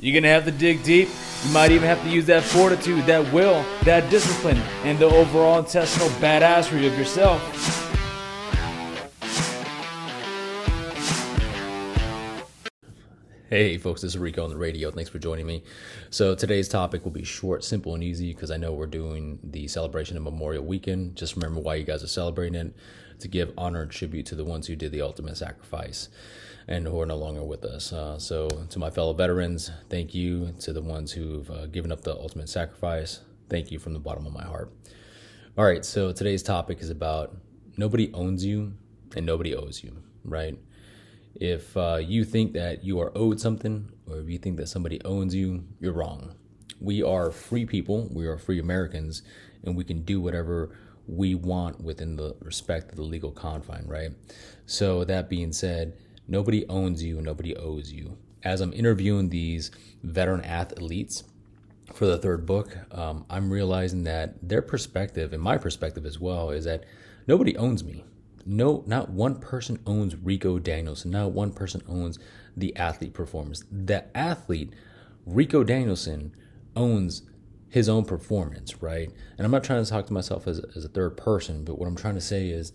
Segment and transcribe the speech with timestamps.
[0.00, 1.08] You're gonna have to dig deep.
[1.44, 5.58] You might even have to use that fortitude, that will, that discipline, and the overall
[5.58, 7.79] intestinal badassery of yourself.
[13.50, 14.92] Hey folks, this is Rico on the radio.
[14.92, 15.64] Thanks for joining me.
[16.10, 19.66] So today's topic will be short, simple, and easy because I know we're doing the
[19.66, 21.16] celebration of Memorial Weekend.
[21.16, 22.76] Just remember why you guys are celebrating it
[23.18, 26.10] to give honor and tribute to the ones who did the ultimate sacrifice
[26.68, 27.92] and who are no longer with us.
[27.92, 30.54] Uh, so to my fellow veterans, thank you.
[30.60, 34.26] To the ones who've uh, given up the ultimate sacrifice, thank you from the bottom
[34.26, 34.72] of my heart.
[35.58, 37.36] All right, so today's topic is about
[37.76, 38.74] nobody owns you
[39.16, 40.56] and nobody owes you, right?
[41.34, 45.00] If uh, you think that you are owed something, or if you think that somebody
[45.04, 46.34] owns you, you're wrong.
[46.80, 49.22] We are free people, we are free Americans,
[49.62, 50.76] and we can do whatever
[51.06, 54.10] we want within the respect of the legal confine, right?
[54.66, 55.96] So, that being said,
[56.28, 58.16] nobody owns you, nobody owes you.
[58.42, 59.70] As I'm interviewing these
[60.02, 61.24] veteran athletes
[61.92, 66.50] for the third book, um, I'm realizing that their perspective, and my perspective as well,
[66.50, 66.84] is that
[67.26, 68.04] nobody owns me
[68.46, 71.10] no, not one person owns Rico Danielson.
[71.10, 72.18] Not one person owns
[72.56, 73.64] the athlete performance.
[73.70, 74.72] The athlete,
[75.26, 76.34] Rico Danielson,
[76.76, 77.22] owns
[77.68, 79.10] his own performance, right?
[79.38, 81.86] And I'm not trying to talk to myself as, as a third person, but what
[81.86, 82.72] I'm trying to say is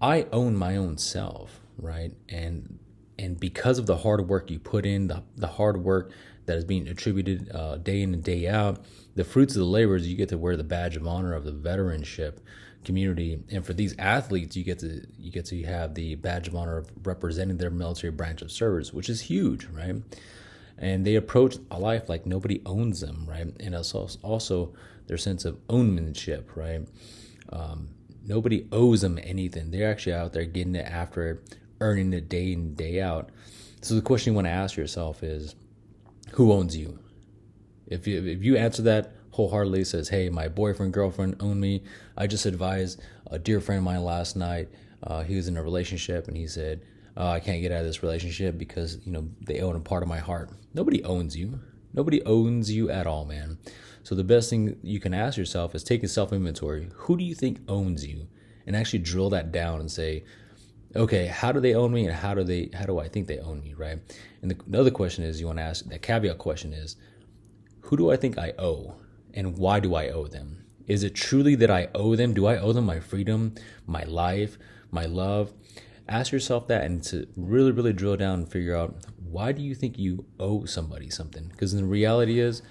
[0.00, 2.12] I own my own self, right?
[2.28, 2.78] And
[3.18, 6.12] and because of the hard work you put in, the, the hard work
[6.46, 8.84] that is being attributed uh, day in and day out,
[9.16, 11.52] the fruits of the labors, you get to wear the badge of honor of the
[11.52, 12.38] veteranship
[12.84, 13.42] community.
[13.50, 16.76] And for these athletes, you get to you get to have the badge of honor
[16.78, 19.96] of representing their military branch of service, which is huge, right?
[20.78, 23.48] And they approach a life like nobody owns them, right?
[23.60, 24.72] And also also
[25.08, 26.86] their sense of ownership, right?
[27.50, 27.88] Um,
[28.24, 29.70] nobody owes them anything.
[29.70, 33.30] They're actually out there getting it after it, earning it day in day out.
[33.80, 35.54] So the question you want to ask yourself is,
[36.32, 36.98] who owns you?
[37.86, 41.84] If you if you answer that wholeheartedly says, Hey, my boyfriend, girlfriend own me.
[42.16, 44.68] I just advised a dear friend of mine last night.
[45.02, 46.82] Uh, he was in a relationship and he said,
[47.16, 50.02] oh, I can't get out of this relationship because, you know, they own a part
[50.02, 50.50] of my heart.
[50.72, 51.60] Nobody owns you.
[51.92, 53.58] Nobody owns you at all, man.
[54.02, 56.88] So the best thing you can ask yourself is take a self inventory.
[56.94, 58.28] Who do you think owns you?
[58.66, 60.24] And actually drill that down and say,
[60.96, 63.38] okay, how do they own me and how do they how do I think they
[63.38, 63.98] own me, right?
[64.42, 66.96] And the, the other question is you want to ask that caveat question is,
[67.82, 68.96] who do I think I owe?
[69.34, 70.64] and why do I owe them?
[70.86, 72.34] Is it truly that I owe them?
[72.34, 73.54] Do I owe them my freedom,
[73.86, 74.58] my life,
[74.90, 75.52] my love?
[76.08, 79.74] Ask yourself that and to really, really drill down and figure out why do you
[79.74, 81.48] think you owe somebody something?
[81.48, 82.62] Because the reality is,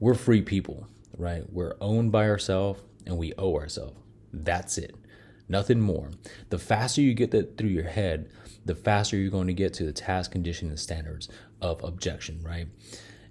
[0.00, 1.44] we're free people, right?
[1.50, 3.96] We're owned by ourselves and we owe ourselves.
[4.32, 4.94] That's it.
[5.50, 6.10] Nothing more.
[6.48, 8.30] The faster you get that through your head,
[8.64, 11.28] the faster you're going to get to the task, condition, and standards
[11.60, 12.68] of objection, right?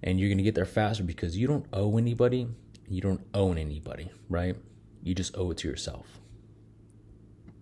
[0.03, 2.47] And you're going to get there faster because you don't owe anybody
[2.90, 4.56] you don't own anybody, right?
[5.03, 6.19] You just owe it to yourself.